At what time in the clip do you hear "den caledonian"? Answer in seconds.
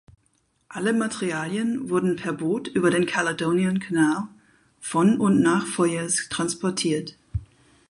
2.89-3.79